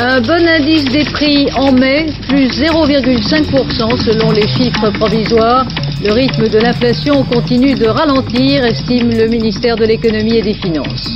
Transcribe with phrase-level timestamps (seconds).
[0.00, 5.66] Un bon indice des prix en mai, plus 0,5% selon les chiffres provisoires.
[6.04, 11.12] Le rythme de l'inflation continue de ralentir, estime le ministère de l'économie et des finances.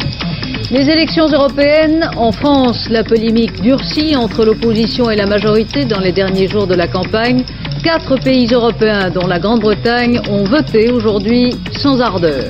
[0.72, 6.10] Les élections européennes, en France, la polémique durcit entre l'opposition et la majorité dans les
[6.10, 7.44] derniers jours de la campagne.
[7.84, 12.48] Quatre pays européens, dont la Grande-Bretagne, ont voté aujourd'hui sans ardeur.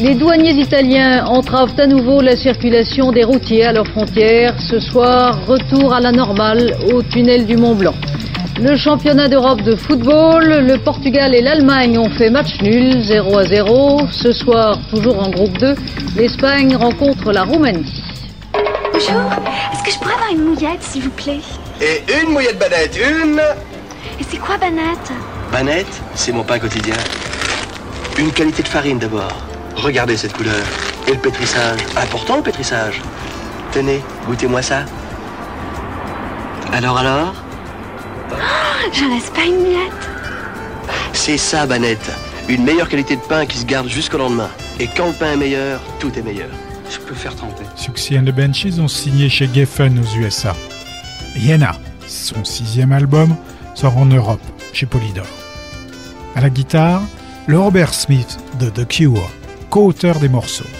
[0.00, 4.54] Les douaniers italiens entravent à nouveau la circulation des routiers à leurs frontières.
[4.60, 7.94] Ce soir, retour à la normale au tunnel du Mont Blanc.
[8.60, 13.44] Le championnat d'Europe de football, le Portugal et l'Allemagne ont fait match nul, 0 à
[13.44, 14.00] 0.
[14.10, 15.76] Ce soir, toujours en groupe 2,
[16.16, 18.02] l'Espagne rencontre la Roumanie.
[18.92, 19.22] Bonjour,
[19.72, 21.40] est-ce que je pourrais avoir une mouillette, s'il vous plaît?
[21.80, 23.40] Et une mouillette banette, une
[24.18, 25.12] Et c'est quoi banette?
[25.52, 26.96] Banette, c'est mon pain quotidien.
[28.18, 29.53] Une qualité de farine d'abord.
[29.76, 30.64] Regardez cette couleur.
[31.08, 31.80] Et le pétrissage.
[31.96, 33.00] Important le pétrissage.
[33.72, 34.84] Tenez, goûtez-moi ça.
[36.72, 37.34] Alors alors?
[38.92, 39.92] J'en laisse pas une miette.
[41.12, 42.10] C'est ça, Banette.
[42.48, 44.50] Une meilleure qualité de pain qui se garde jusqu'au lendemain.
[44.78, 46.50] Et quand le pain est meilleur, tout est meilleur.
[46.90, 47.64] Je peux faire tenter.
[47.76, 50.54] Succès and the Benches ont signé chez Geffen aux USA.
[51.36, 53.34] Yena, son sixième album,
[53.74, 55.26] sort en Europe, chez Polydor.
[56.36, 57.02] À la guitare,
[57.46, 59.30] le Robert Smith de The Cure,
[59.74, 60.70] co-auteur des morceaux.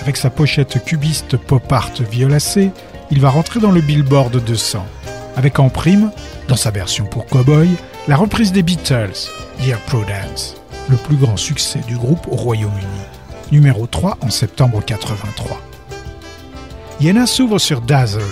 [0.00, 2.70] Avec sa pochette cubiste pop art violacée,
[3.10, 4.86] il va rentrer dans le Billboard 200,
[5.34, 6.12] avec en prime,
[6.46, 7.68] dans sa version pour Cowboy,
[8.06, 10.54] la reprise des Beatles, Dear Prudence,
[10.88, 15.60] le plus grand succès du groupe au Royaume-Uni, numéro 3 en septembre 83.
[17.00, 18.22] Yena s'ouvre sur Dazzle,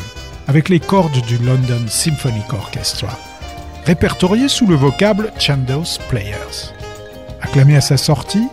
[0.47, 3.19] avec les cordes du London Symphonic Orchestra,
[3.87, 6.71] répertoriées sous le vocable Chandos Players.
[7.41, 8.47] Acclamé à sa sortie,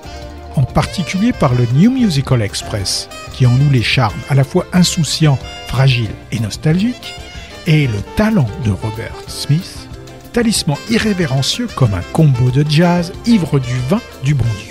[0.56, 4.66] en particulier par le New Musical Express, qui en noue les charmes à la fois
[4.74, 7.14] insouciants, fragiles et nostalgiques,
[7.68, 9.88] et le talent de Robert Smith,
[10.34, 14.71] talisman irrévérencieux comme un combo de jazz ivre du vin du bon Dieu.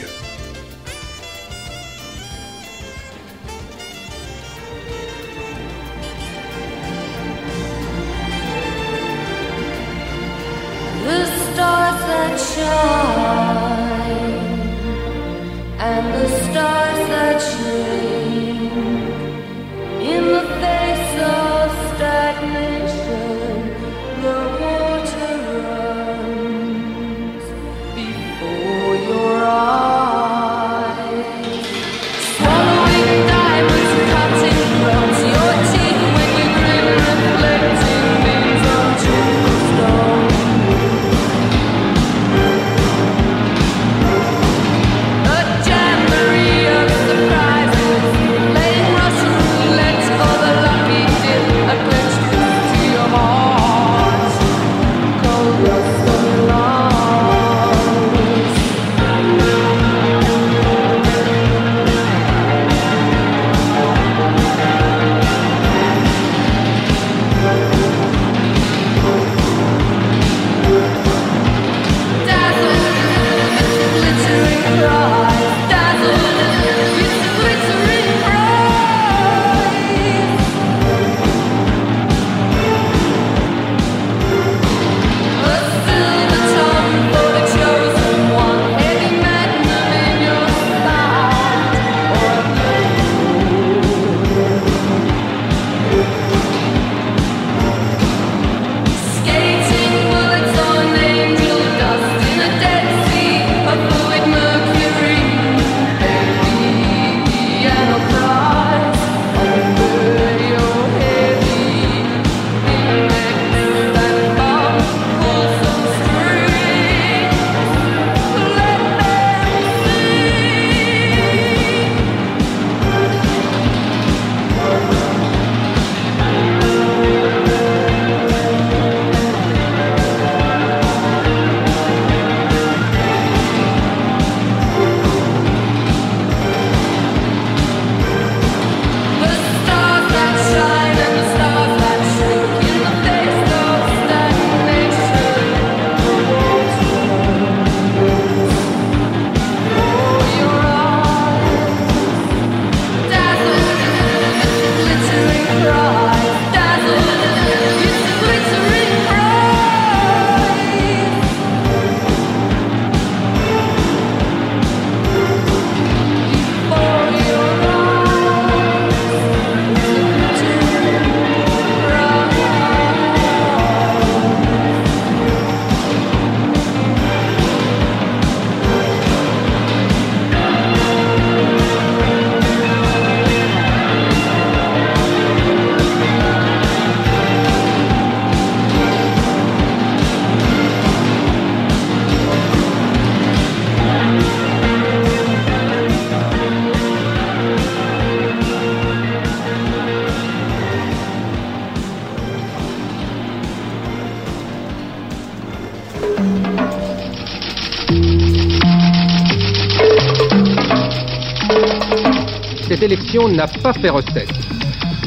[213.78, 214.32] Pas recette.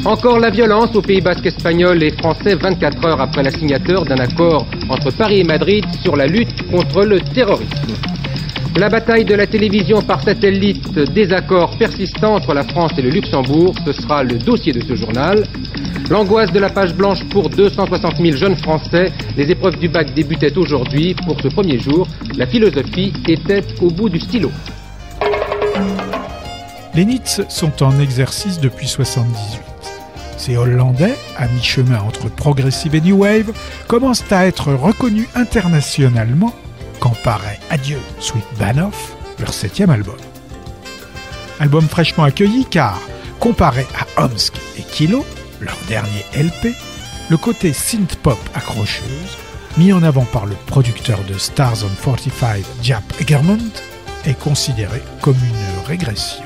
[0.04, 4.18] Encore la violence au Pays basque espagnol et français 24 heures après la signature d'un
[4.18, 7.94] accord entre Paris et Madrid sur la lutte contre le terrorisme.
[8.76, 13.74] La bataille de la télévision par satellite, désaccords persistants entre la France et le Luxembourg,
[13.86, 15.44] ce sera le dossier de ce journal.
[16.10, 19.12] L'angoisse de la page blanche pour 260 000 jeunes Français.
[19.36, 21.14] Les épreuves du bac débutaient aujourd'hui.
[21.24, 22.06] Pour ce premier jour,
[22.36, 24.50] la philosophie était au bout du stylo.
[26.94, 29.34] Les NITS sont en exercice depuis 78.
[30.36, 33.52] Ces Hollandais, à mi-chemin entre Progressive et New Wave,
[33.88, 36.54] commencent à être reconnus internationalement
[37.00, 40.14] quand paraît Adieu Sweet Banoff, leur septième album.
[41.58, 43.00] Album fraîchement accueilli car,
[43.40, 45.24] comparé à Omsk et Kilo,
[45.60, 46.76] leur dernier LP,
[47.28, 49.36] le côté synth-pop accrocheuse,
[49.78, 53.58] mis en avant par le producteur de Stars on 45 Jap Egermont,
[54.24, 56.43] est considéré comme une régression.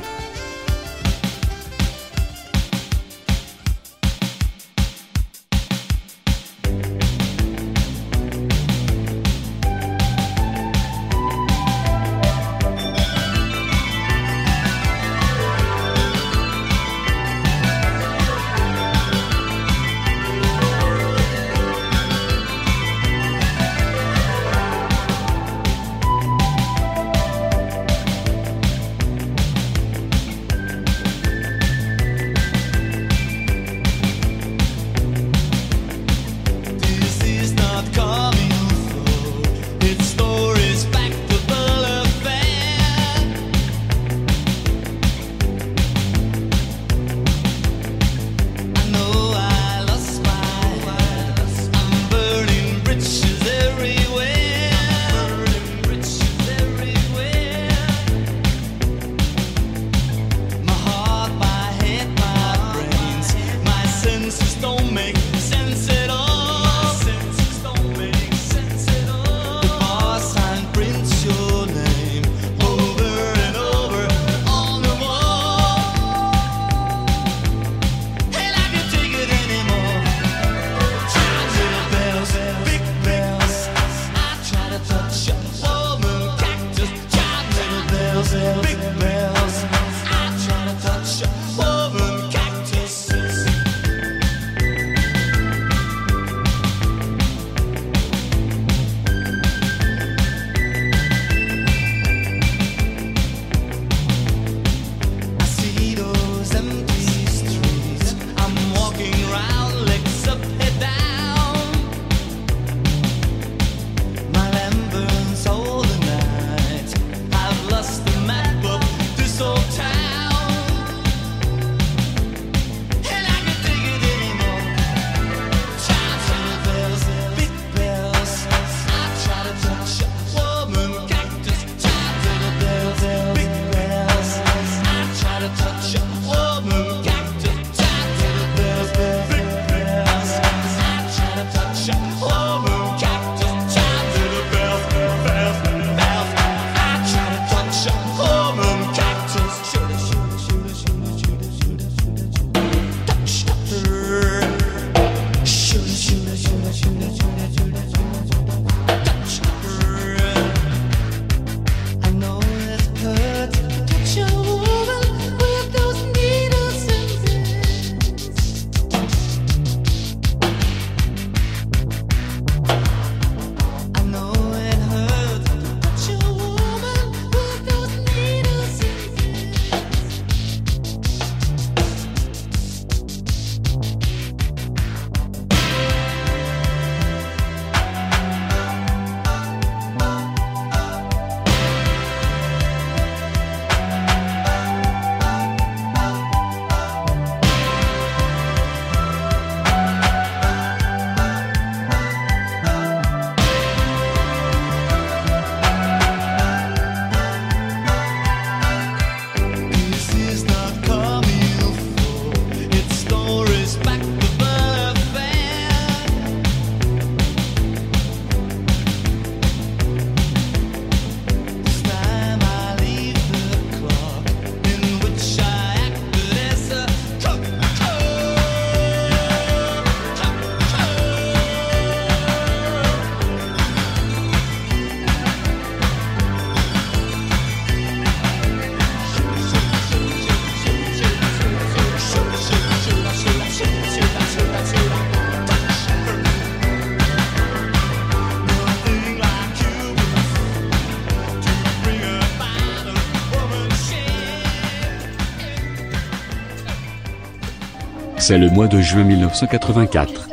[258.29, 260.29] C'est le mois de juin 1984.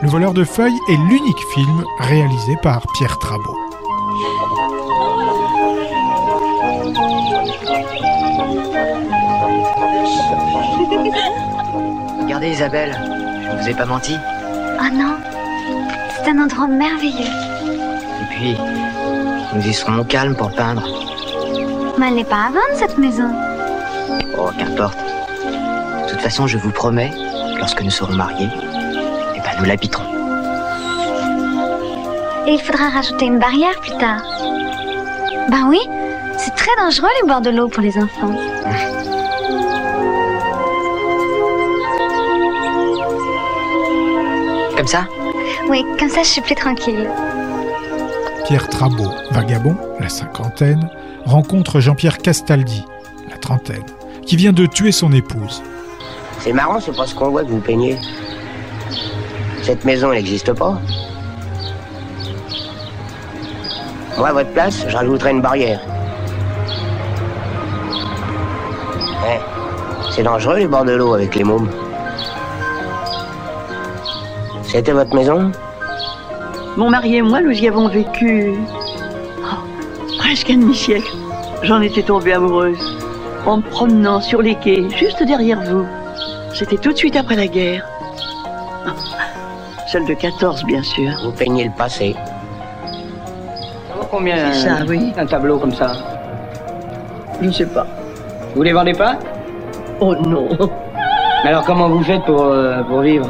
[0.00, 3.58] Le voleur de feuilles est l'unique film réalisé par Pierre Trabot.
[12.22, 14.16] Regardez Isabelle, je ne vous ai pas menti.
[14.80, 15.18] Oh non,
[16.16, 17.28] c'est un endroit merveilleux.
[18.22, 18.56] Et puis,
[19.54, 21.01] nous y serons au calme pour peindre.
[22.02, 23.30] Mais elle n'est pas à vendre cette maison.
[24.36, 24.98] Oh, qu'importe.
[24.98, 28.48] De toute façon, je vous promets, que lorsque nous serons mariés,
[29.36, 30.12] eh ben, nous l'habiterons.
[32.48, 34.20] Et il faudra rajouter une barrière plus tard.
[35.48, 35.78] Ben oui,
[36.38, 38.34] c'est très dangereux les bords de l'eau pour les enfants.
[44.76, 45.06] Comme ça
[45.68, 47.08] Oui, comme ça je suis plus tranquille.
[48.48, 50.90] Pierre Trabot, vagabond, la cinquantaine,
[51.24, 52.84] rencontre Jean-Pierre Castaldi,
[53.30, 53.84] la trentaine,
[54.26, 55.62] qui vient de tuer son épouse.
[56.40, 57.96] C'est marrant, c'est pas ce qu'on voit que vous peignez.
[59.62, 60.78] Cette maison, elle n'existe pas.
[64.18, 65.80] Moi, à votre place, je rajouterais une barrière.
[69.24, 69.40] Ouais.
[70.10, 71.68] C'est dangereux, les bords de l'eau, avec les mômes.
[74.64, 75.52] C'était votre maison?
[76.76, 78.54] Mon mari et moi, nous y avons vécu
[80.32, 81.12] presque un demi-siècle.
[81.62, 82.96] J'en étais tombée amoureuse
[83.44, 85.84] en me promenant sur les quais, juste derrière vous.
[86.54, 87.86] C'était tout de suite après la guerre.
[89.88, 91.10] Celle de 14, bien sûr.
[91.22, 92.16] Vous peignez le passé.
[92.86, 95.12] Ça vaut combien C'est ça, un, oui.
[95.18, 95.92] un tableau comme ça?
[97.42, 97.86] Je ne sais pas.
[98.54, 99.18] Vous les vendez pas?
[100.00, 100.48] Oh non
[101.44, 103.28] Mais alors comment vous faites pour, euh, pour vivre?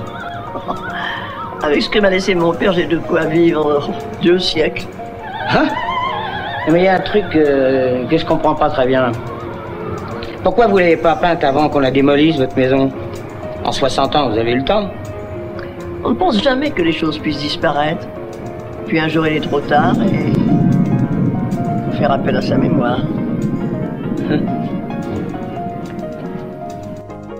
[1.65, 3.91] Avec ce que m'a laissé mon père, j'ai de quoi vivre
[4.23, 4.87] deux siècles.
[5.51, 5.67] Hein?
[6.71, 9.11] Mais il y a un truc euh, que je comprends pas très bien.
[10.45, 12.91] Pourquoi vous l'avez pas peinte avant qu'on la démolisse, votre maison
[13.65, 14.89] En 60 ans, vous avez eu le temps
[16.05, 18.07] On ne pense jamais que les choses puissent disparaître.
[18.87, 20.33] Puis un jour, il est trop tard et.
[21.91, 23.01] faut faire appel à sa mémoire.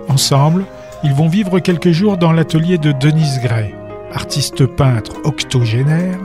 [0.09, 0.65] Ensemble,
[1.03, 3.73] ils vont vivre quelques jours dans l'atelier de Denise Gray,
[4.13, 6.17] artiste peintre octogénaire,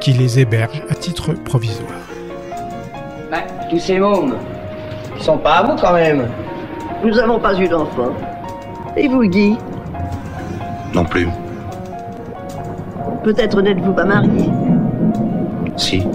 [0.00, 2.01] qui les héberge à titre provisoire.
[3.72, 4.34] Tous ces mômes,
[5.16, 6.28] ils sont pas à vous quand même.
[7.02, 8.12] Nous n'avons pas eu d'enfant.
[8.98, 9.56] Et vous, Guy
[10.92, 11.26] Non plus.
[13.24, 14.50] Peut-être n'êtes-vous pas marié
[15.76, 16.06] Si.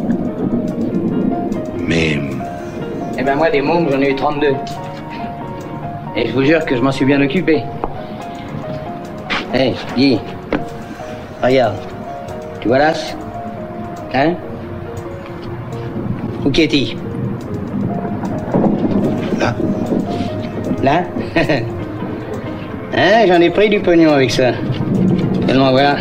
[1.79, 2.19] Mais
[3.17, 4.49] Eh ben moi, des mômes, j'en ai eu 32.
[6.15, 7.63] Et je vous jure que je m'en suis bien occupé.
[9.55, 10.19] Hé, Guy,
[11.41, 11.77] regarde.
[12.61, 13.15] Tu vois l'as
[14.13, 14.35] Hein
[16.45, 17.06] Où qu'est-il
[22.96, 24.53] Hein, j'en ai pris du pognon avec ça.
[25.48, 25.98] Voilà.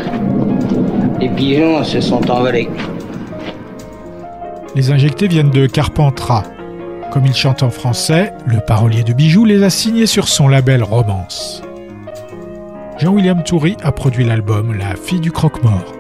[1.21, 2.69] Les pigeons se sont envolés.
[4.75, 6.45] Les injectés viennent de Carpentras.
[7.13, 10.83] Comme il chante en français, le parolier de Bijoux les a signés sur son label
[10.83, 11.63] Romance.
[12.99, 15.96] Jean-William Toury a produit l'album La fille du croque-mort.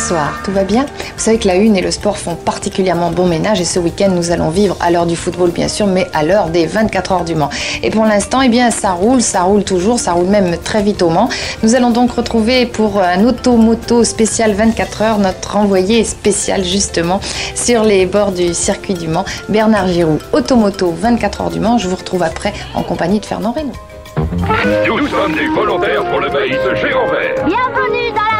[0.00, 0.84] Bonsoir, tout va bien?
[0.84, 4.10] Vous savez que la Une et le sport font particulièrement bon ménage et ce week-end
[4.10, 7.24] nous allons vivre à l'heure du football bien sûr, mais à l'heure des 24 heures
[7.24, 7.50] du Mans.
[7.82, 11.02] Et pour l'instant, eh bien ça roule, ça roule toujours, ça roule même très vite
[11.02, 11.28] au Mans.
[11.64, 17.18] Nous allons donc retrouver pour un automoto spécial 24 heures notre envoyé spécial justement
[17.56, 20.20] sur les bords du circuit du Mans, Bernard Giroud.
[20.32, 23.72] Automoto 24 heures du Mans, je vous retrouve après en compagnie de Fernand Reynaud.
[24.86, 27.44] Nous sommes des volontaires pour le maïs géant vert.
[27.46, 28.37] Bienvenue dans la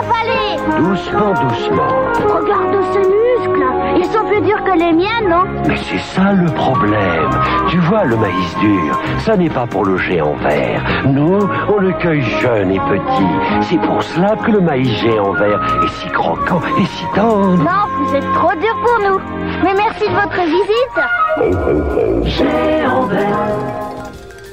[0.78, 1.88] Doucement, doucement.
[2.14, 6.46] Regarde ces muscles Ils sont plus durs que les miens, non Mais c'est ça le
[6.52, 7.30] problème.
[7.68, 10.82] Tu vois, le maïs dur, ça n'est pas pour le géant vert.
[11.06, 11.38] Nous,
[11.68, 13.68] on le cueille jeune et petit.
[13.68, 17.56] C'est pour cela que le maïs géant vert est si croquant et si tendre.
[17.58, 19.18] Non, vous êtes trop dur pour nous
[19.64, 23.38] Mais merci de votre visite Géant vert.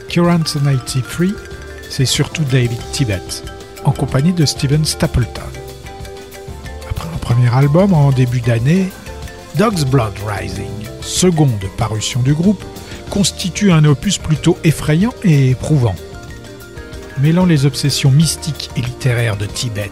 [0.10, 1.34] Current 93,
[1.90, 3.22] c'est surtout David Tibet,
[3.84, 5.42] en compagnie de Steven Stapleton.
[7.54, 8.90] Album en début d'année,
[9.58, 10.66] Dog's Blood Rising,
[11.02, 12.64] seconde parution du groupe,
[13.10, 15.96] constitue un opus plutôt effrayant et éprouvant.
[17.22, 19.92] Mêlant les obsessions mystiques et littéraires de Tibet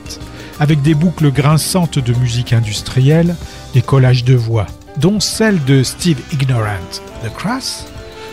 [0.60, 3.36] avec des boucles grinçantes de musique industrielle,
[3.74, 7.86] des collages de voix, dont celle de Steve Ignorant, The Crass,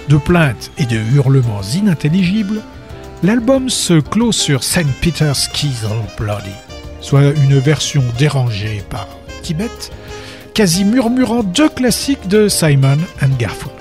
[0.08, 2.60] de plaintes et de hurlements inintelligibles,
[3.22, 4.86] l'album se clôt sur St.
[5.00, 5.86] Peter's Keys
[6.18, 6.50] Bloody,
[7.00, 9.08] soit une version dérangée par
[9.42, 9.70] Tibet,
[10.54, 13.79] quasi murmurant deux classiques de Simon and Garfunkel.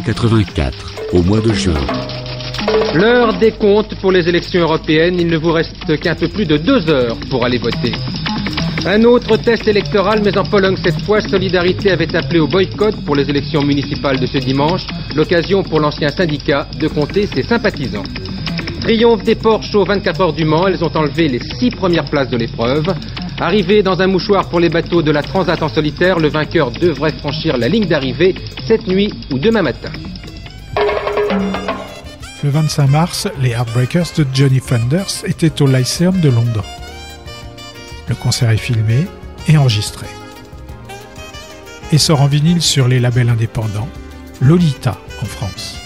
[0.00, 1.80] 1984, au mois de juin.
[2.94, 6.58] L'heure des comptes pour les élections européennes, il ne vous reste qu'un peu plus de
[6.58, 7.92] deux heures pour aller voter.
[8.86, 13.16] Un autre test électoral, mais en Pologne cette fois, Solidarité avait appelé au boycott pour
[13.16, 18.04] les élections municipales de ce dimanche, l'occasion pour l'ancien syndicat de compter ses sympathisants.
[18.80, 22.28] Triomphe des Porsche aux 24 heures du Mans, elles ont enlevé les six premières places
[22.28, 22.86] de l'épreuve.
[23.38, 27.12] Arrivé dans un mouchoir pour les bateaux de la Transat en solitaire, le vainqueur devrait
[27.12, 28.34] franchir la ligne d'arrivée
[28.66, 29.92] cette nuit ou demain matin.
[32.42, 36.64] Le 25 mars, les Heartbreakers de Johnny Thunders étaient au Lyceum de Londres.
[38.08, 39.06] Le concert est filmé
[39.48, 40.06] et enregistré.
[41.92, 43.88] Et sort en vinyle sur les labels indépendants,
[44.40, 45.85] Lolita en France.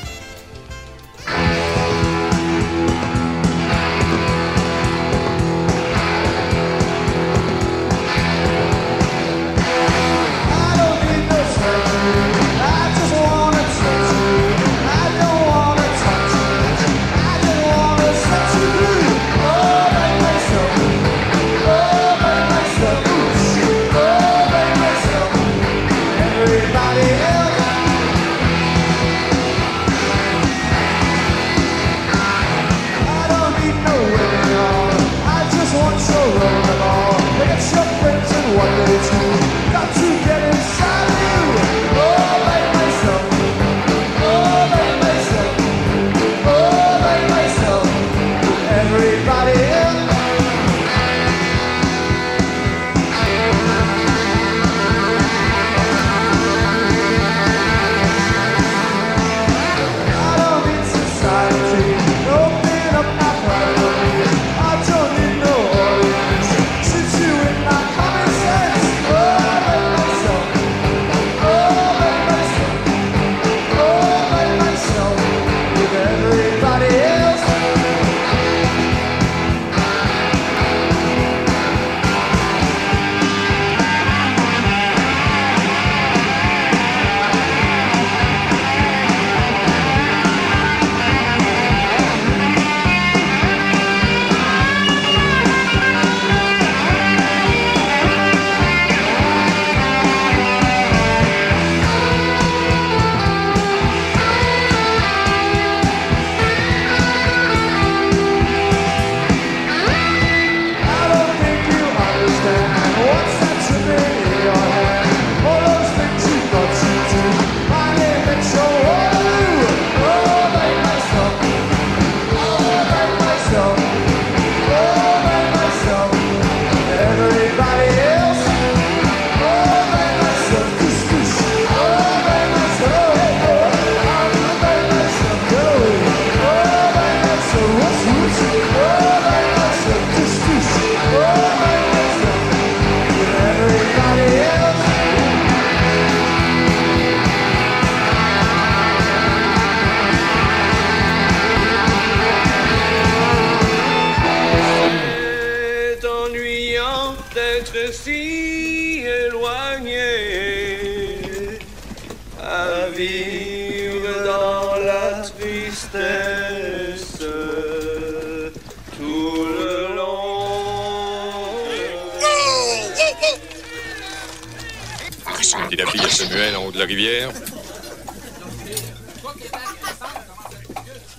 [176.71, 177.31] Haut de la rivière.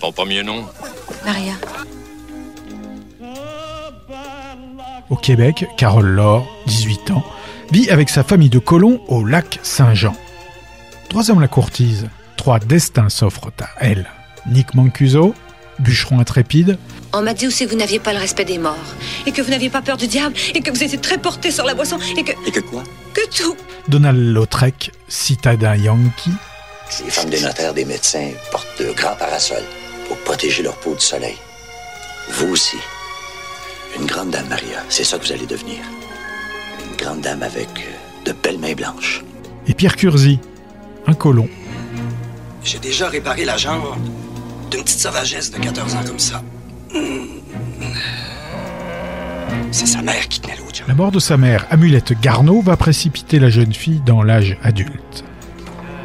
[0.00, 0.64] Ton premier nom
[1.24, 1.52] Maria.
[5.10, 7.24] Au Québec, Carole Laure, 18 ans,
[7.70, 10.16] vit avec sa famille de colons au lac Saint-Jean.
[11.08, 14.10] Trois hommes la courtisent, trois destins s'offrent à elle.
[14.46, 15.34] Nick Mancuso,
[15.78, 16.78] bûcheron intrépide,
[17.12, 18.94] On m'a dit aussi que vous n'aviez pas le respect des morts,
[19.26, 21.64] et que vous n'aviez pas peur du diable, et que vous étiez très porté sur
[21.64, 22.32] la boisson, et que...
[22.46, 22.82] Et que quoi?
[23.22, 23.56] Que tout
[23.88, 26.32] Donald Lautrec, citadin yankee,
[27.04, 29.64] Les femmes des notaires, des médecins portent de grands parasols
[30.08, 31.36] pour protéger leur peau du soleil.
[32.30, 32.76] Vous aussi.
[33.98, 34.82] Une grande dame, Maria.
[34.88, 35.78] C'est ça que vous allez devenir.
[36.88, 39.22] Une grande dame avec euh, de belles mains blanches.
[39.66, 40.38] et Pierre Curzi,
[41.06, 41.48] un colon.
[42.64, 43.94] J'ai déjà réparé la jambe
[44.70, 46.42] d'une petite sauvagesse de 14 ans comme ça.
[49.70, 50.82] C'est sa mère qui tenait l'autre.
[50.86, 55.24] La mort de sa mère, Amulette Garneau, va précipiter la jeune fille dans l'âge adulte.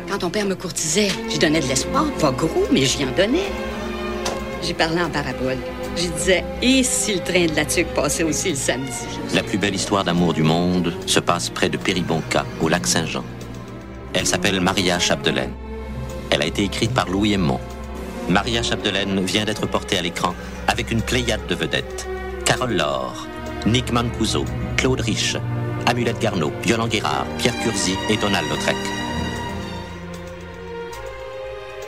[0.10, 3.52] Quand ton père me courtisait, je donnais de l'espoir, pas gros, mais j'y en donnais.
[4.64, 5.58] J'y parlais en parabole.
[5.96, 8.92] Je disais, et si le train de la tuque passait aussi le samedi?
[9.34, 13.24] La plus belle histoire d'amour du monde se passe près de Péribonka, au lac Saint-Jean.
[14.14, 15.54] Elle s'appelle Maria Chapdelaine.
[16.30, 17.60] Elle a été écrite par Louis Aymon.
[18.30, 20.34] Maria Chapdelaine vient d'être portée à l'écran
[20.68, 22.08] avec une pléiade de vedettes.
[22.46, 23.28] Carole Laure,
[23.66, 24.46] Nick Mancuso,
[24.78, 25.38] Claude Rich,
[25.86, 28.76] Amulette Garneau, Yolande Guérard, Pierre Curzi et Donald Lautrec.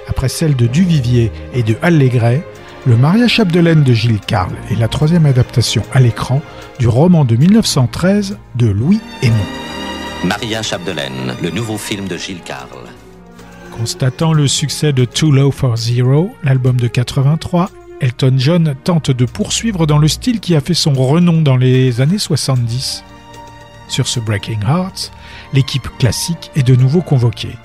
[0.07, 2.43] Après celle de Duvivier et de Allégret,
[2.85, 6.41] le Maria Chapdelaine de Gilles Carle est la troisième adaptation à l'écran
[6.79, 9.35] du roman de 1913 de Louis Aymon.
[10.23, 12.87] Maria Chapdelaine, le nouveau film de Gilles Carle.
[13.71, 17.69] Constatant le succès de Too Low for Zero, l'album de 83,
[18.01, 21.99] Elton John tente de poursuivre dans le style qui a fait son renom dans les
[21.99, 23.03] années 70.
[23.89, 25.11] Sur ce Breaking Hearts,
[25.53, 27.57] l'équipe classique est de nouveau convoquée.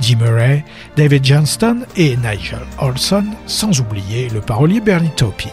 [0.00, 0.64] Jim Murray,
[0.96, 5.50] David Johnston et Nigel Olson, sans oublier le parolier Bernie Taupin.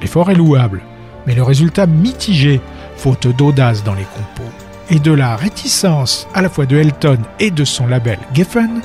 [0.00, 0.82] L'effort est louable,
[1.26, 2.60] mais le résultat mitigé,
[2.96, 4.50] faute d'audace dans les compos,
[4.88, 8.82] et de la réticence à la fois de Elton et de son label Geffen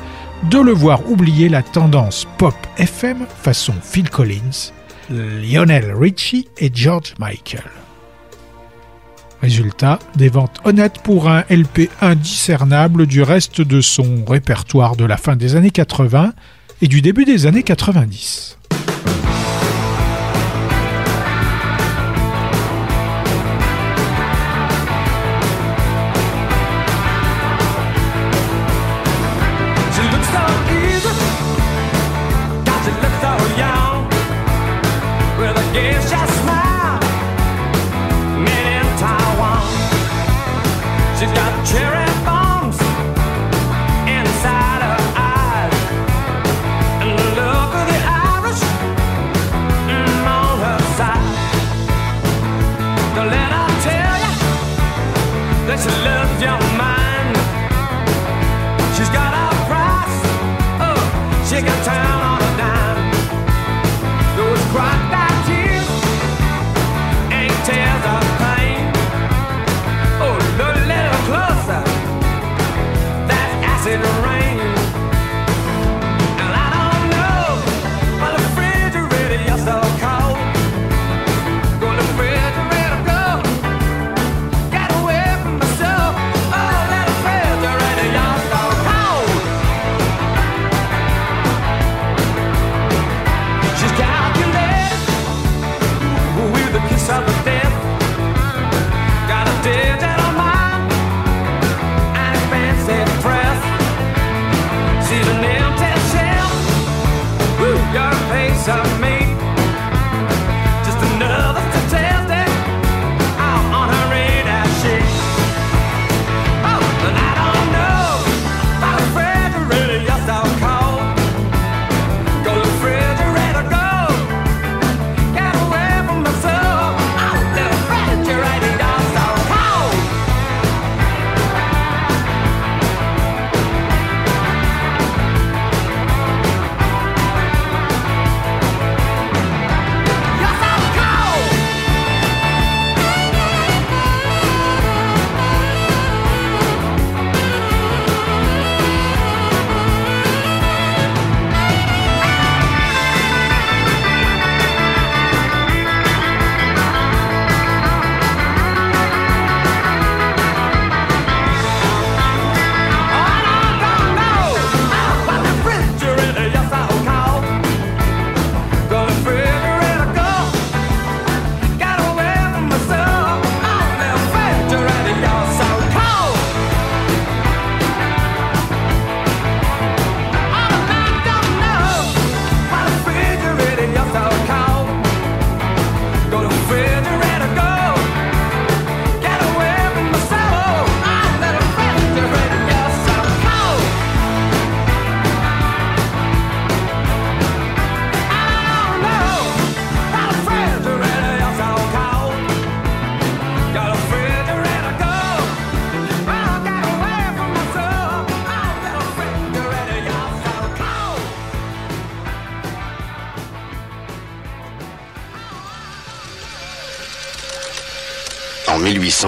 [0.50, 4.72] de le voir oublier la tendance pop FM façon Phil Collins,
[5.10, 7.64] Lionel Richie et George Michael.
[9.42, 15.18] Résultat, des ventes honnêtes pour un LP indiscernable du reste de son répertoire de la
[15.18, 16.34] fin des années 80
[16.82, 18.58] et du début des années 90.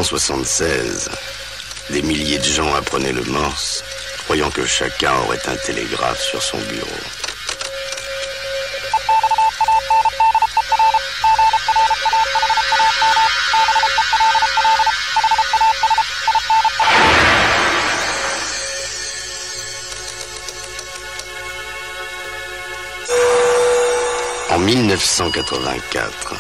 [0.10, 1.10] 1876,
[1.90, 3.84] des milliers de gens apprenaient le morse,
[4.24, 6.88] croyant que chacun aurait un télégraphe sur son bureau.
[24.52, 26.34] En 1984,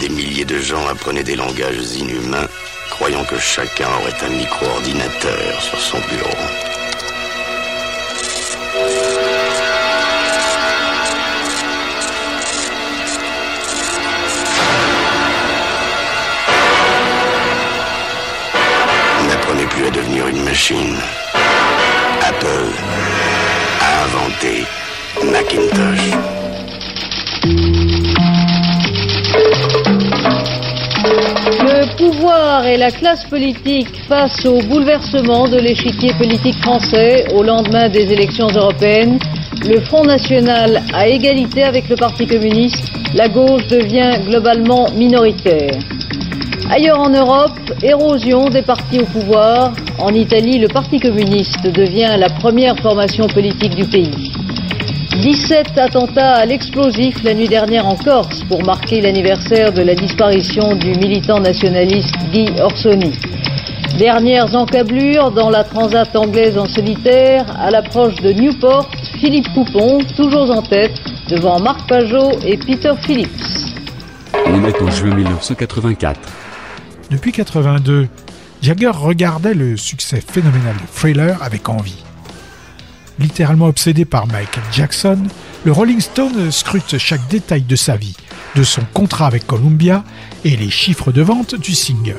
[0.00, 2.48] des milliers de gens apprenaient des langages inhumains,
[2.94, 6.30] croyant que chacun aurait un micro-ordinateur sur son bureau.
[19.20, 20.96] On n'apprenait plus à devenir une machine.
[32.24, 38.10] Pouvoir et la classe politique face au bouleversement de l'échiquier politique français au lendemain des
[38.10, 39.18] élections européennes,
[39.68, 45.78] le Front National à égalité avec le Parti communiste, la gauche devient globalement minoritaire.
[46.70, 49.72] Ailleurs en Europe, érosion des partis au pouvoir.
[49.98, 54.33] En Italie, le Parti communiste devient la première formation politique du pays.
[55.22, 60.74] 17 attentats à l'explosif la nuit dernière en Corse pour marquer l'anniversaire de la disparition
[60.74, 63.12] du militant nationaliste Guy Orsoni.
[63.96, 70.50] Dernières encablures dans la transat anglaise en solitaire à l'approche de Newport, Philippe Poupon, toujours
[70.50, 73.28] en tête, devant Marc Pajot et Peter Phillips.
[74.46, 76.20] On est en juin 1984.
[77.12, 78.08] Depuis 82,
[78.62, 82.02] Jagger regardait le succès phénoménal de Thriller avec envie.
[83.18, 85.18] Littéralement obsédé par Michael Jackson,
[85.64, 88.16] le Rolling Stone scrute chaque détail de sa vie,
[88.56, 90.04] de son contrat avec Columbia
[90.44, 92.18] et les chiffres de vente du single.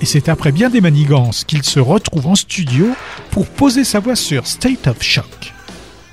[0.00, 2.88] Et c'est après bien des manigances qu'il se retrouve en studio
[3.30, 5.52] pour poser sa voix sur State of Shock,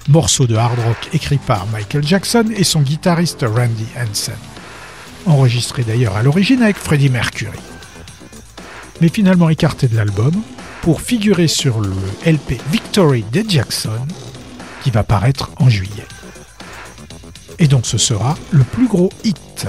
[0.07, 4.33] morceau de hard rock écrit par Michael Jackson et son guitariste Randy Hansen,
[5.27, 7.59] enregistré d'ailleurs à l'origine avec Freddie Mercury.
[9.01, 10.33] Mais finalement écarté de l'album
[10.85, 11.95] pour figurer sur le
[12.27, 14.05] LP Victory de Jackson
[14.83, 16.05] qui va paraître en juillet.
[17.57, 19.67] Et donc ce sera le plus gros hit.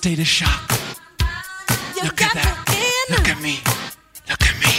[0.00, 0.62] State of shock.
[2.02, 2.56] Look at that.
[3.10, 3.58] Look at me.
[4.30, 4.72] Look at me.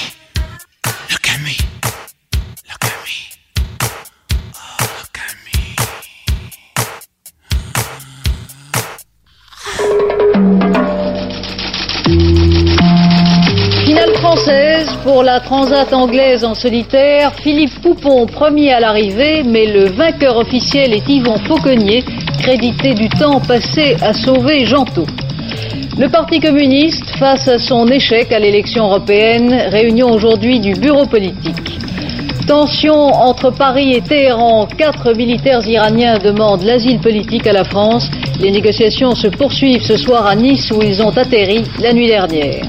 [1.11, 1.55] Look at me.
[2.72, 3.15] Look at me.
[4.55, 5.57] Oh, look at me.
[13.86, 17.36] Finale française pour la transat anglaise en solitaire.
[17.43, 22.03] Philippe Poupon premier à l'arrivée, mais le vainqueur officiel est Yvon Fauconnier,
[22.42, 25.06] crédité du temps passé à sauver Gentot.
[26.00, 31.80] Le Parti communiste, face à son échec à l'élection européenne, réunion aujourd'hui du bureau politique.
[32.48, 34.68] Tension entre Paris et Téhéran.
[34.76, 38.10] Quatre militaires iraniens demandent l'asile politique à la France.
[38.39, 42.66] Les négociations se poursuivent ce soir à Nice où ils ont atterri la nuit dernière.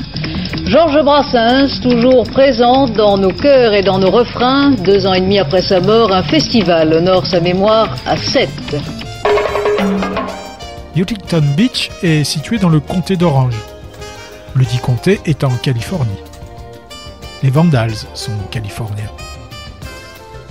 [0.67, 5.39] Georges Brassens, toujours présent dans nos cœurs et dans nos refrains, deux ans et demi
[5.39, 8.77] après sa mort, un festival honore sa mémoire à Sète.
[10.95, 13.57] Huntington Beach est situé dans le comté d'Orange.
[14.55, 16.11] Le dit comté est en Californie.
[17.43, 19.11] Les Vandals sont californiens.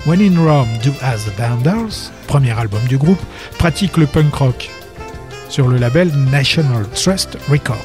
[0.08, 3.22] When in Rome, Do As the Vandals, premier album du groupe,
[3.60, 4.70] pratique le punk rock
[5.48, 7.78] sur le label National Trust Records.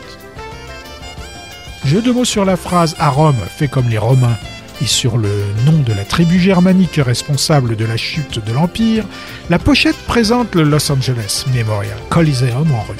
[1.84, 4.38] Jeu de mots sur la phrase à Rome, fait comme les Romains,
[4.82, 5.30] et sur le
[5.64, 9.04] nom de la tribu germanique responsable de la chute de l'Empire,
[9.48, 12.96] la pochette présente le Los Angeles Memorial Coliseum en rue.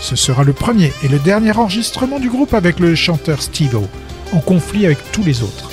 [0.00, 3.86] Ce sera le premier et le dernier enregistrement du groupe avec le chanteur Steve-O,
[4.32, 5.70] en conflit avec tous les autres,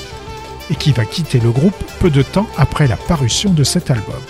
[0.70, 4.22] et qui va quitter le groupe peu de temps après la parution de cet album.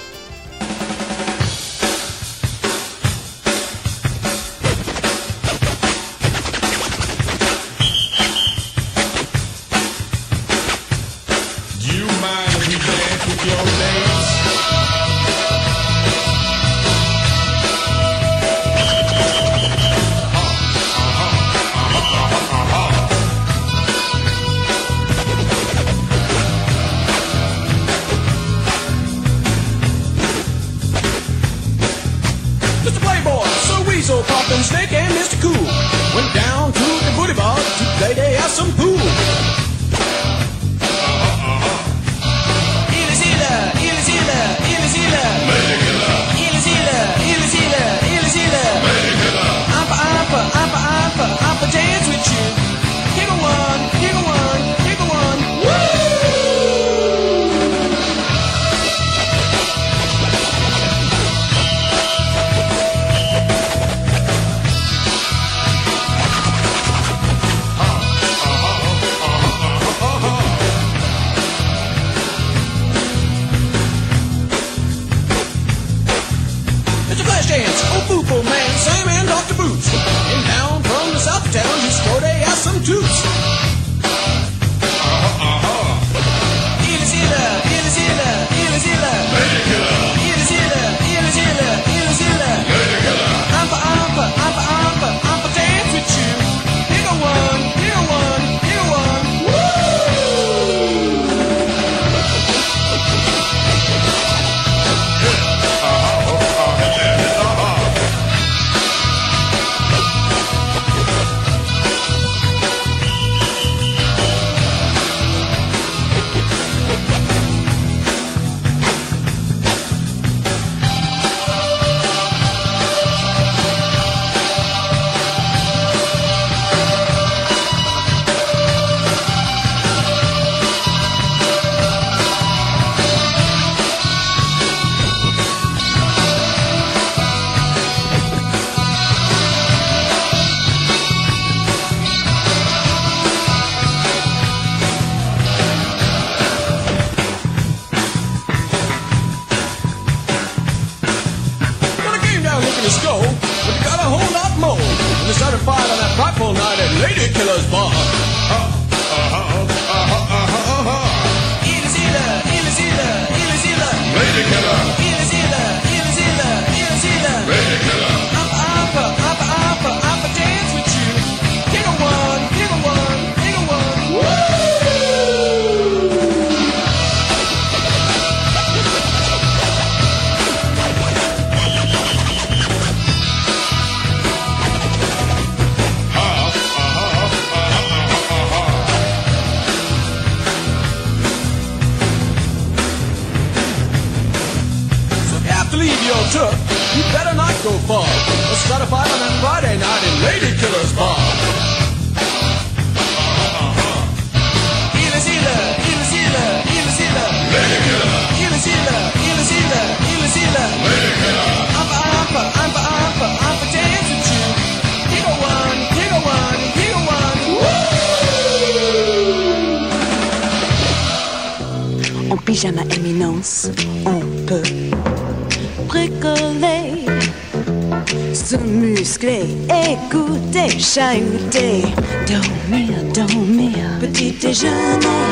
[230.94, 231.84] Chahuter,
[232.28, 235.32] dormir, dormir, petit déjeuner,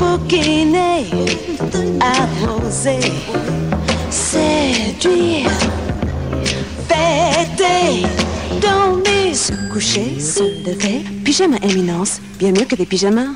[0.00, 1.04] bouquiner,
[2.00, 2.98] arroser,
[4.10, 5.48] séduire,
[6.88, 8.02] fêter,
[8.60, 13.34] dormir, se coucher, se lever, pyjama éminence, bien mieux que des pyjamas.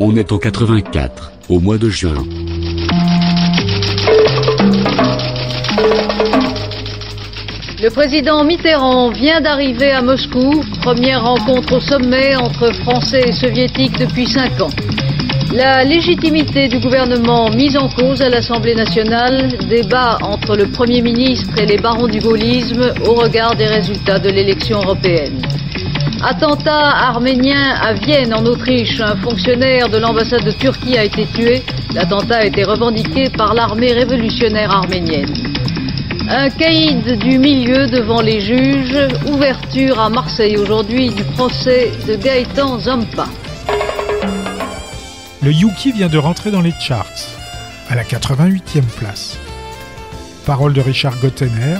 [0.00, 2.26] On est en 84, au mois de juin.
[7.82, 13.98] Le président Mitterrand vient d'arriver à Moscou, première rencontre au sommet entre Français et Soviétiques
[13.98, 14.68] depuis cinq ans.
[15.54, 21.54] La légitimité du gouvernement mise en cause à l'Assemblée nationale, débat entre le Premier ministre
[21.56, 25.40] et les barons du gaullisme au regard des résultats de l'élection européenne.
[26.22, 29.00] Attentat arménien à Vienne, en Autriche.
[29.00, 31.62] Un fonctionnaire de l'ambassade de Turquie a été tué.
[31.94, 35.59] L'attentat a été revendiqué par l'armée révolutionnaire arménienne.
[36.32, 38.96] Un caïd du milieu devant les juges.
[39.26, 43.26] Ouverture à Marseille aujourd'hui du procès de Gaëtan Zampa.
[45.42, 47.04] Le Yuki vient de rentrer dans les charts,
[47.88, 49.38] à la 88e place.
[50.46, 51.78] Parole de Richard Gottener,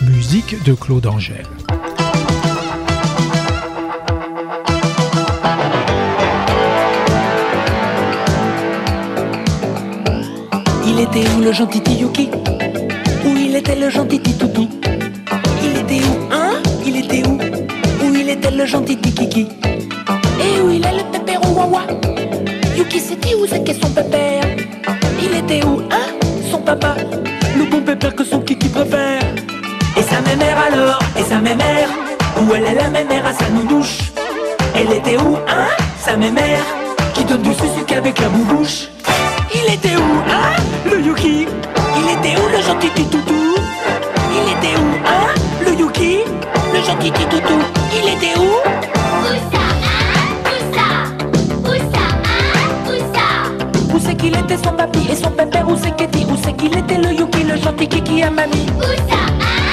[0.00, 1.44] musique de Claude Angèle.
[10.86, 12.30] Il était où le gentil Yuki?
[13.54, 14.68] Il était le gentil Toutou.
[15.62, 16.60] Il était où, hein?
[16.84, 17.38] Il était où?
[18.02, 19.46] Où il était le gentil Kiki
[20.40, 21.82] Et où il est le pépère au wawa
[22.76, 24.42] Yuki dit où c'est qu'est son pépère?
[25.22, 26.08] Il était où, hein?
[26.50, 26.96] Son papa.
[27.56, 29.22] Le bon pépère que son Kiki préfère.
[29.96, 30.98] Et sa mémère alors?
[31.16, 31.88] Et sa mémère
[32.42, 34.10] Où elle est la mémère à sa noudouche
[34.74, 35.68] Elle était où, hein?
[36.00, 36.64] Sa mémère
[37.14, 38.88] Qui donne du sucre avec la boubouche?
[39.54, 40.56] Il était où, hein,
[40.90, 41.46] le Yuki
[42.06, 43.56] Il était où, le gentil toutou
[44.30, 45.34] Il était où, hein,
[45.64, 46.18] le Yuki?
[46.72, 47.58] Le gentil toutou
[47.92, 48.50] Il était où?
[53.94, 55.66] Où c'est qu'il était son papy et son pépère?
[55.68, 58.66] Où c'est qu'il était, où c'est qu'il était le Yuki Le gentil kiki à mamie
[58.82, 59.63] Il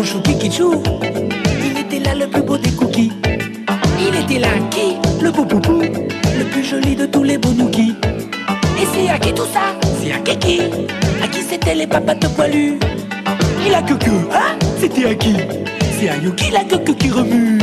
[0.00, 0.82] bouchou kikichou
[1.62, 3.12] Il était là le plus beau des cookies.
[4.00, 5.82] Il était là qui Le beau poupou.
[6.38, 7.94] Le plus joli de tous les bonouki
[8.80, 10.62] Et c'est à qui tout ça C'est à Kiki
[11.22, 12.78] À qui c'était les papas de poilu
[13.66, 15.36] Il a que que, hein C'était à qui
[15.98, 17.58] C'est à Yuki la queue qui remue.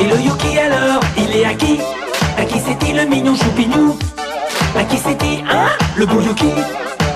[0.00, 1.78] Et le Yuki alors Il est à qui
[2.38, 3.96] À qui c'était le mignon choupignou
[4.76, 6.50] À qui c'était, hein Le beau Yuki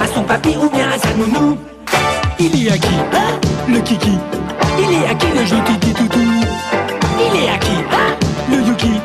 [0.00, 1.56] À son papy ou bien à sa nounou
[2.38, 4.18] il est à qui, hein Le kiki.
[4.78, 6.20] Il est à qui le gentil petit toutou
[7.18, 8.16] Il est à qui, hein?
[8.50, 9.00] Le yuki.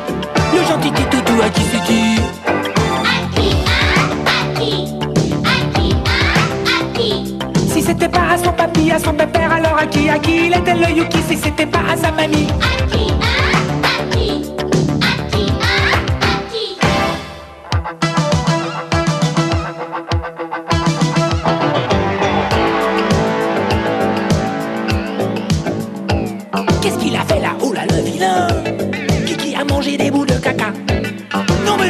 [0.54, 2.20] Le gentil petit toutou à qui c'est qui?
[7.68, 10.54] Si c'était pas à son papy, à son pépère, alors à qui, à qui il
[10.54, 11.18] était le yuki?
[11.28, 12.46] Si c'était pas à sa mamie.
[12.92, 13.21] Qu'est-ce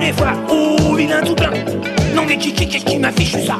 [0.03, 1.53] des fois, oh vilain tout plein.
[2.15, 3.57] Non mais Kiki, qu'est-ce qui m'a fichu ça?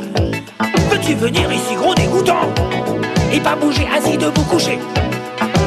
[0.91, 2.49] Peux-tu venir ici gros dégoûtant?
[3.33, 4.79] Et pas bouger assis debout couché.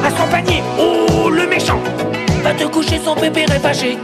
[0.05, 1.79] À son panier, oh le méchant.
[2.43, 3.97] Va te coucher son pépère est fâché.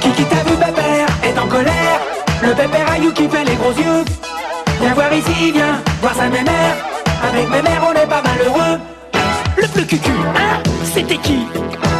[0.00, 2.00] Kiki t'a vu pépère est en colère?
[2.42, 4.04] Le pépère à qui fait les gros yeux.
[4.80, 6.76] Viens voir ici, viens voir sa mémère.
[7.26, 8.78] Avec mémère on est pas malheureux.
[9.56, 10.62] Le plus cucu, hein?
[10.84, 11.46] C'était qui?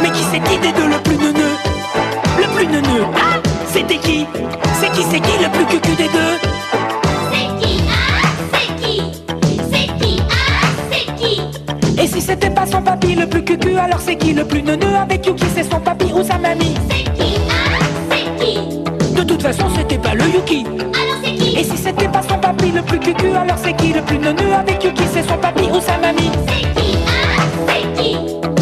[0.03, 1.76] Mais qui c'était des deux le plus neuneux?
[2.57, 4.25] Plus hein C'était qui?
[4.79, 6.37] C'est qui, c'est qui le plus cucu des deux?
[12.01, 14.95] Et si c'était pas son papy le plus cucu, alors c'est qui le plus neuneux
[14.95, 16.75] avec Yuki C'est son papy ou sa mamie?
[19.15, 20.65] De toute façon, c'était pas le Yuki.
[21.57, 24.53] Et si c'était pas son papy le plus cucu, alors c'est qui le plus neuneux
[24.53, 26.31] avec Yuki C'est son papy ou sa mamie?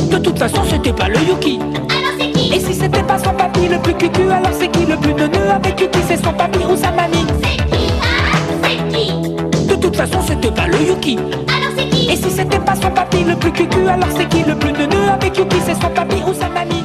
[0.10, 1.60] De toute façon, c'était pas le Yuki.
[1.60, 2.15] Alors c'est qui
[2.56, 5.50] Et si c'était pas son papy le plus cucu, alors c'est qui le plus neuneux
[5.54, 8.40] avec Yuki C'est son papy ou sa mamie C'est qui Hein?
[8.64, 9.68] C'est qui?
[9.68, 11.18] De toute façon, c'était pas le Yuki.
[11.18, 12.10] Alors c'est qui?
[12.10, 15.10] Et si c'était pas son papy le plus cucu, alors c'est qui le plus neuneux
[15.14, 16.84] avec Yuki C'est son papy ou sa mamie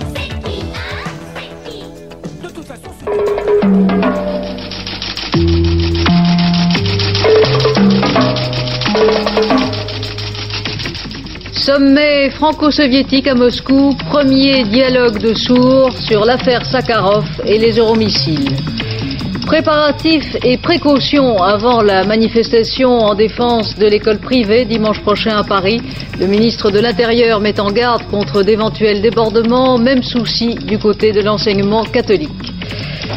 [11.73, 18.57] Sommet franco-soviétique à Moscou, premier dialogue de sourds sur l'affaire Sakharov et les euromissiles.
[19.47, 25.81] Préparatifs et précautions avant la manifestation en défense de l'école privée dimanche prochain à Paris.
[26.19, 31.21] Le ministre de l'Intérieur met en garde contre d'éventuels débordements, même souci du côté de
[31.21, 32.50] l'enseignement catholique.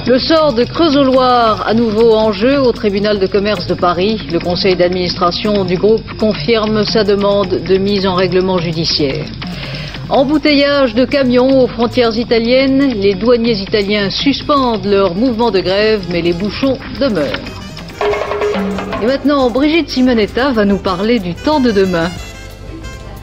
[0.06, 4.20] Le sort de Creusot-Loire à nouveau en jeu au tribunal de commerce de Paris.
[4.34, 9.26] Le conseil d'administration du groupe confirme sa demande de mise en règlement judiciaire.
[10.10, 12.95] Embouteillage de camions aux frontières italiennes.
[12.97, 17.39] Les douaniers italiens suspendent leur mouvement de grève, mais les bouchons demeurent.
[19.01, 22.10] Et maintenant, Brigitte Simonetta va nous parler du temps de demain.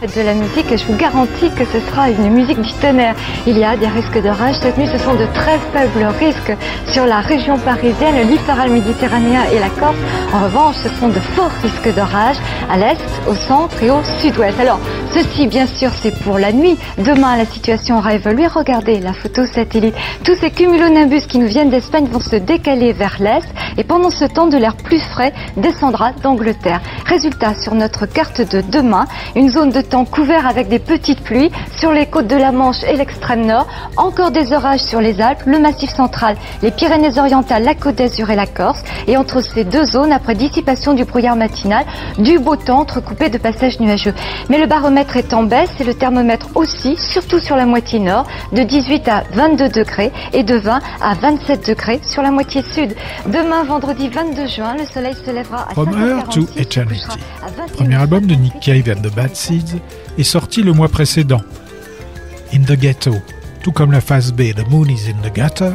[0.01, 3.15] Faites de la musique et je vous garantis que ce sera une musique du tonnerre.
[3.47, 4.55] Il y a des risques d'orage.
[4.63, 9.43] Cette nuit, ce sont de très faibles risques sur la région parisienne, le littoral méditerranéen
[9.53, 9.99] et la Corse.
[10.33, 12.37] En revanche, ce sont de forts risques d'orage
[12.71, 12.99] à l'est,
[13.29, 14.59] au centre et au sud-ouest.
[14.59, 14.81] Alors,
[15.13, 16.79] ceci, bien sûr, c'est pour la nuit.
[16.97, 18.47] Demain, la situation aura évolué.
[18.47, 19.95] Regardez la photo satellite.
[20.25, 23.47] Tous ces cumulonimbus qui nous viennent d'Espagne vont se décaler vers l'est
[23.81, 26.83] et pendant ce temps, de l'air plus frais descendra d'Angleterre.
[27.07, 31.51] Résultat, sur notre carte de demain, une zone de temps couvert avec des petites pluies
[31.79, 33.67] sur les côtes de la Manche et l'extrême nord,
[33.97, 38.37] encore des orages sur les Alpes, le massif central, les Pyrénées-Orientales, la Côte d'Azur et
[38.37, 38.83] la Corse.
[39.07, 41.87] Et entre ces deux zones, après dissipation du brouillard matinal,
[42.19, 44.13] du beau temps entrecoupé de passages nuageux.
[44.51, 48.27] Mais le baromètre est en baisse et le thermomètre aussi, surtout sur la moitié nord,
[48.53, 52.95] de 18 à 22 degrés et de 20 à 27 degrés sur la moitié sud.
[53.25, 57.05] Demain, vendredi 22 juin, le soleil se lèvera à From 5h46, Earth to Eternity.
[57.41, 57.73] à 21h.
[57.77, 59.77] Premier album de Nick Cave and the Bad Seeds
[60.19, 61.41] est sorti le mois précédent.
[62.53, 63.15] In the Ghetto,
[63.63, 65.71] tout comme la phase B The Moon is in the Gutter,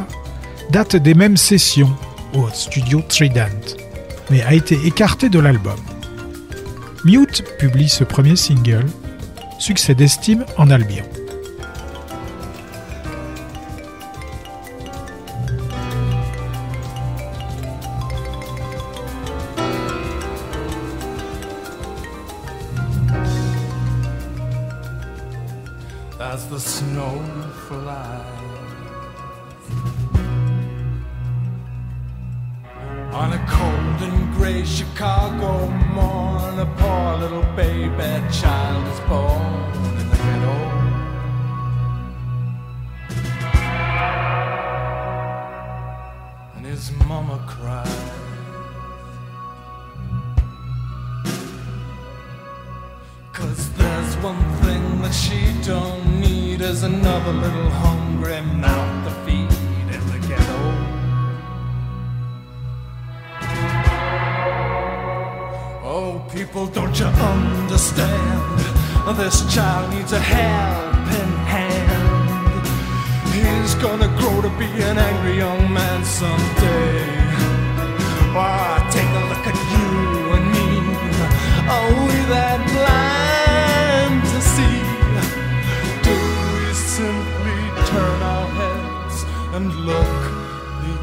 [0.70, 1.90] date des mêmes sessions
[2.34, 3.64] au studio Trident,
[4.30, 5.80] mais a été écarté de l'album.
[7.06, 8.84] Mute publie ce premier single,
[9.58, 11.04] succès d'estime en Albion.
[56.66, 59.50] Is another little hungry mouth to feed
[59.94, 60.60] in the ghetto.
[65.84, 68.58] Oh, people, don't you understand?
[69.16, 72.66] This child needs a helping hand.
[73.36, 77.06] He's gonna grow to be an angry young man someday.
[78.34, 79.88] Why, take a look at you
[80.36, 80.68] and me.
[81.74, 83.15] Are we that blind
[89.56, 90.12] and look
[90.84, 90.94] the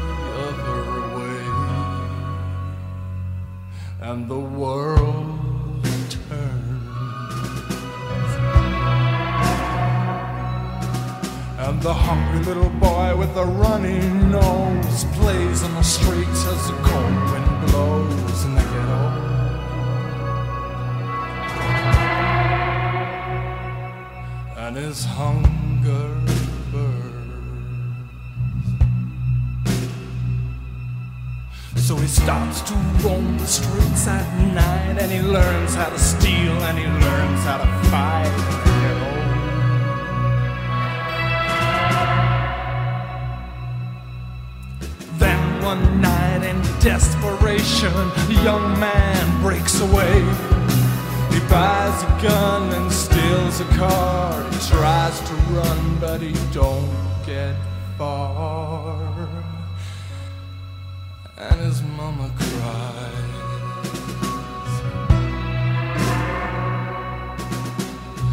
[0.46, 0.82] other
[1.16, 1.42] way?
[4.08, 6.70] And the world turns.
[11.64, 13.98] And the hungry little boy with the runny
[14.38, 19.02] nose plays in the streets as the cold wind blows in the ghetto.
[24.56, 25.63] and is hunger
[31.94, 32.74] So he starts to
[33.04, 37.58] roam the streets at night and he learns how to steal and he learns how
[37.58, 38.34] to fight.
[45.20, 47.92] Then one night in desperation,
[48.26, 50.18] the young man breaks away.
[51.30, 54.42] He buys a gun and steals a car.
[54.50, 56.90] He tries to run, but he don't
[57.24, 57.54] get
[57.96, 59.13] far.
[61.50, 63.04] And his mama cries.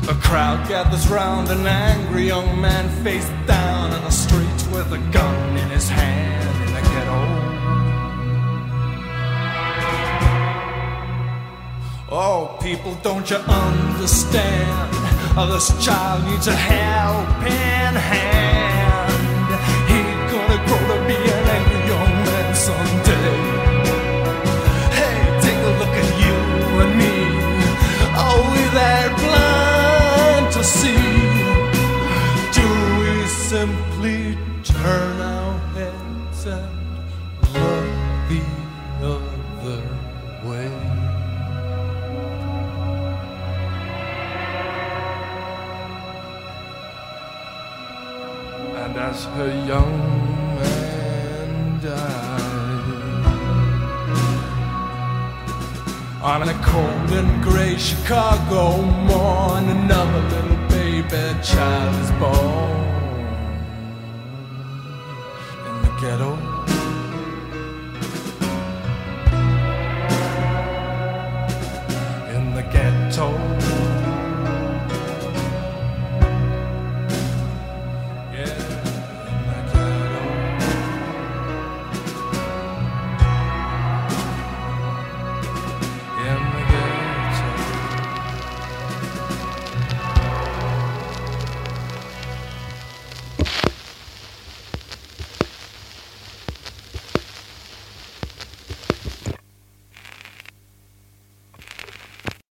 [0.07, 4.99] A crowd gathers round an angry young man face down on the street with a
[5.12, 7.22] gun in his hand in the ghetto.
[12.09, 14.89] Oh, people, don't you understand?
[15.38, 18.51] Oh, this child needs a helping hand.
[34.02, 36.70] Simply turn our heads and
[37.54, 37.86] look
[38.30, 38.41] the
[39.06, 39.82] other
[40.43, 40.72] way?
[48.76, 49.99] And as her young
[50.56, 52.22] man died
[56.24, 62.91] On a cold and gray Chicago morn Another little baby child is born